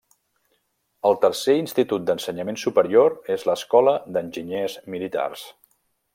[1.09, 5.47] El tercer institut d'ensenyament superior és l'Escola d'Enginyers Militars.